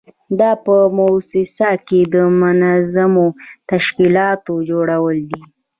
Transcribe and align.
دا 0.39 0.51
په 0.65 0.75
موسسه 0.97 1.69
کې 1.87 1.99
د 2.13 2.15
منظمو 2.39 3.27
تشکیلاتو 3.71 4.53
جوړول 4.69 5.17
دي. 5.29 5.41